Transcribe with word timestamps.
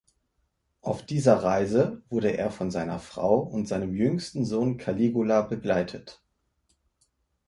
Auf 0.81 1.05
dieser 1.05 1.43
Reise 1.43 2.01
wurde 2.09 2.35
er 2.35 2.49
von 2.49 2.71
seiner 2.71 2.97
Frau 2.97 3.37
und 3.37 3.67
seinem 3.67 3.93
jüngsten 3.93 4.45
Sohn 4.45 4.77
Caligula 4.77 5.43
begleitet. 5.43 6.23